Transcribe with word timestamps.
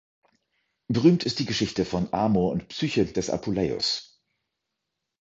Berühmt 0.87 1.25
ist 1.25 1.37
die 1.37 1.45
Geschichte 1.45 1.85
von 1.85 2.11
Amor 2.11 2.53
und 2.53 2.69
Psyche 2.69 3.05
des 3.05 3.29
Apuleius. 3.29 4.19